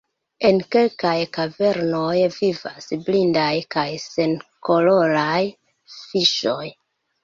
[0.47, 5.41] En kelkaj kavernoj vivas blindaj kaj senkoloraj
[6.03, 6.63] fiŝoj.